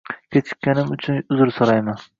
Kechikkanim 0.35 0.89
uchun 0.97 1.23
uzr 1.37 1.57
soʻrayman. 1.61 2.07